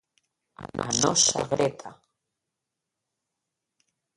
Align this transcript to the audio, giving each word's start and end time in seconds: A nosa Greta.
A 0.85 0.87
nosa 1.01 1.39
Greta. 1.51 1.89